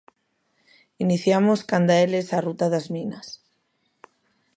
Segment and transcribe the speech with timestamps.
[1.05, 3.27] Iniciamos canda eles a ruta das minas.